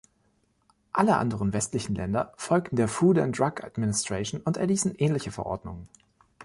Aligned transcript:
Alle 0.93 1.17
anderen 1.17 1.53
westlichen 1.53 1.93
Länder 1.93 2.33
folgten 2.35 2.75
der 2.75 2.87
Food 2.87 3.19
and 3.19 3.37
Drug 3.37 3.63
Administration 3.63 4.41
und 4.41 4.57
erließen 4.57 4.95
ähnliche 4.95 5.29
Verordnungen. 5.31 5.89